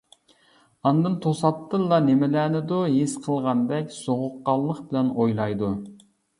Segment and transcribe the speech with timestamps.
[0.89, 5.75] ئاندىن، توساتتىنلا نېمىلەرنىدۇر ھېس قىلغاندەك سوغۇققانلىق بىلەن ئويلايدۇ.